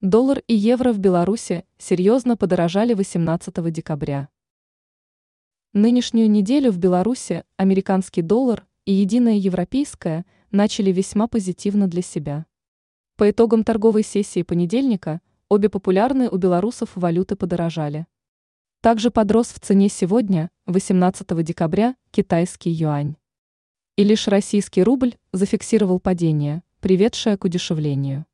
[0.00, 4.28] Доллар и евро в Беларуси серьезно подорожали 18 декабря.
[5.72, 12.46] Нынешнюю неделю в Беларуси американский доллар и единая европейская начали весьма позитивно для себя.
[13.16, 18.06] По итогам торговой сессии понедельника обе популярные у белорусов валюты подорожали.
[18.80, 23.16] Также подрос в цене сегодня, 18 декабря, китайский юань.
[23.96, 28.27] И лишь российский рубль зафиксировал падение, приведшее к удешевлению.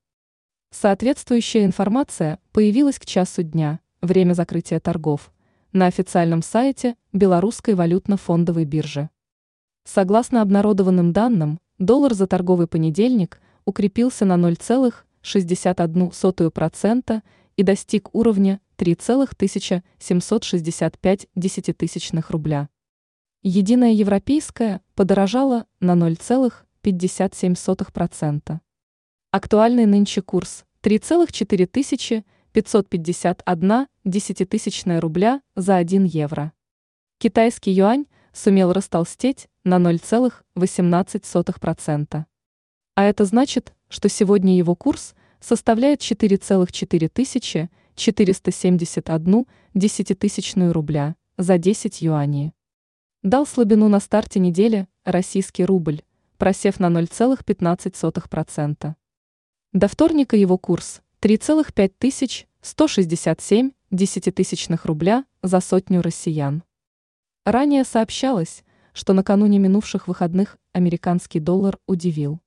[0.81, 5.31] Соответствующая информация появилась к часу дня, время закрытия торгов,
[5.73, 9.09] на официальном сайте Белорусской валютно-фондовой биржи.
[9.85, 17.23] Согласно обнародованным данным, доллар за торговый понедельник укрепился на 0,61%
[17.57, 22.69] и достиг уровня 3,765 десятитысячных рубля.
[23.45, 28.59] Единая европейская подорожала на 0,57%.
[29.37, 36.53] Актуальный нынче курс 3,4 тысячи 551 десятитысячная рубля за 1 евро.
[37.19, 42.25] Китайский юань сумел растолстеть на 0,18%.
[42.95, 52.03] А это значит, что сегодня его курс составляет 4,4 тысячи 471 десятитысячную рубля за 10
[52.03, 52.53] юаней.
[53.25, 56.03] Дал слабину на старте недели российский рубль,
[56.39, 58.95] просев на 0,15%.
[59.75, 66.63] До вторника его курс 3,5 тысяч 167 десятитысячных рубля за сотню россиян.
[67.45, 72.39] Ранее сообщалось, что накануне минувших выходных американский доллар удивил.